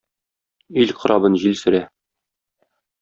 Ил 0.83 0.89
корабын 1.03 1.37
җил 1.43 1.57
сөрә!.. 1.61 1.83